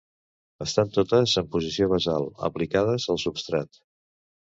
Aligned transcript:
Estan 0.65 0.89
totes 0.95 1.35
en 1.43 1.51
posició 1.57 1.91
basal, 1.93 2.27
aplicades 2.51 3.09
al 3.15 3.25
substrat. 3.29 3.83